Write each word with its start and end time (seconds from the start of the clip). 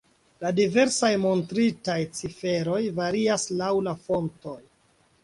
La 0.43 0.51
diversaj 0.59 1.11
montritaj 1.25 1.97
ciferoj 2.21 2.79
varias 3.01 3.47
laŭ 3.61 3.69
la 3.89 3.95
fontoj. 4.07 4.57